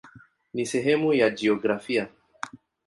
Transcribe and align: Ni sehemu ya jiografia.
Ni 0.53 0.65
sehemu 0.65 1.13
ya 1.13 1.29
jiografia. 1.29 2.07